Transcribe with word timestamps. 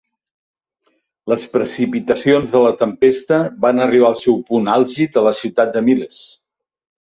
Les 1.33 1.43
precipitacions 1.57 2.47
de 2.55 2.61
la 2.67 2.71
tempesta 2.79 3.37
van 3.67 3.83
arribar 3.85 4.09
al 4.09 4.17
seu 4.23 4.41
punt 4.49 4.73
àlgid 4.79 5.21
a 5.23 5.25
la 5.29 5.35
ciutat 5.43 5.77
de 5.79 5.85
Miles. 5.93 6.19